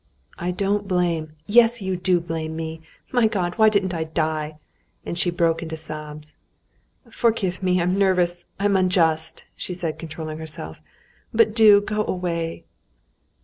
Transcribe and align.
"I 0.39 0.49
don't 0.49 0.87
blame...." 0.87 1.33
"Yes, 1.45 1.79
you 1.79 1.95
do 1.95 2.19
blame 2.19 2.55
me! 2.55 2.81
My 3.11 3.27
God! 3.27 3.59
why 3.59 3.69
didn't 3.69 3.93
I 3.93 4.05
die!" 4.05 4.57
And 5.05 5.15
she 5.15 5.29
broke 5.29 5.61
into 5.61 5.77
sobs. 5.77 6.33
"Forgive 7.11 7.61
me, 7.61 7.79
I'm 7.79 7.95
nervous, 7.99 8.45
I'm 8.59 8.75
unjust," 8.75 9.43
she 9.55 9.75
said, 9.75 9.99
controlling 9.99 10.39
herself, 10.39 10.81
"but 11.31 11.53
do 11.53 11.81
go 11.81 12.03
away...." 12.07 12.63